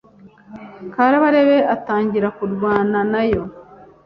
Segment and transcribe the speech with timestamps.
[0.93, 3.43] Kabarebe atangira kurwana nayo,